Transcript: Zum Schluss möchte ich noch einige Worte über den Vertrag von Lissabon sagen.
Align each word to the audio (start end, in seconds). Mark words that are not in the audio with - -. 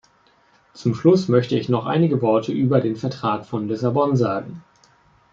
Zum 0.73 0.95
Schluss 0.95 1.27
möchte 1.27 1.55
ich 1.59 1.69
noch 1.69 1.85
einige 1.85 2.23
Worte 2.23 2.51
über 2.53 2.81
den 2.81 2.95
Vertrag 2.95 3.45
von 3.45 3.67
Lissabon 3.67 4.15
sagen. 4.17 4.63